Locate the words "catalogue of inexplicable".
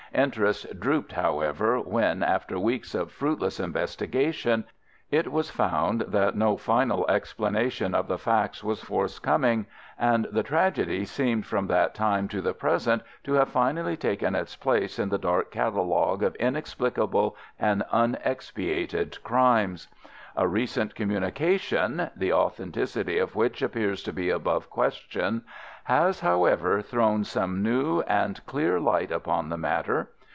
15.49-17.37